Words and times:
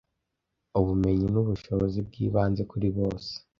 Ubumenyi 0.79 1.27
n 1.29 1.35
ubushobozi 1.41 1.99
bw 2.07 2.13
ibanze 2.25 2.61
kuri 2.71 2.87
bose 2.97 3.31